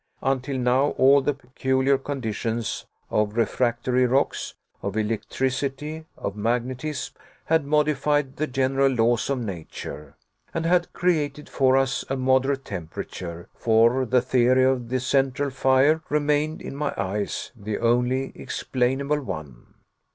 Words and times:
Until 0.23 0.57
now, 0.57 0.85
all 0.97 1.21
the 1.21 1.35
peculiar 1.35 1.99
conditions 1.99 2.87
of 3.11 3.37
refractory 3.37 4.07
rocks, 4.07 4.55
of 4.81 4.97
electricity, 4.97 6.05
of 6.17 6.35
magnetism, 6.35 7.13
had 7.45 7.67
modified 7.67 8.37
the 8.37 8.47
general 8.47 8.91
laws 8.91 9.29
of 9.29 9.37
nature, 9.39 10.15
and 10.55 10.65
had 10.65 10.91
created 10.91 11.47
for 11.47 11.77
us 11.77 12.03
a 12.09 12.15
moderate 12.17 12.65
temperature; 12.65 13.47
for 13.53 14.07
the 14.07 14.23
theory 14.23 14.63
of 14.63 14.89
the 14.89 14.99
central 14.99 15.51
fire, 15.51 16.01
remained, 16.09 16.63
in 16.63 16.75
my 16.75 16.95
eyes, 16.97 17.51
the 17.55 17.77
only 17.77 18.31
explainable 18.35 19.21
one. 19.21 19.75